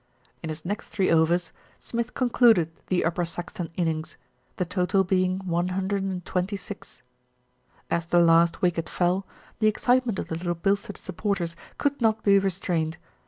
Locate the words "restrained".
12.39-12.97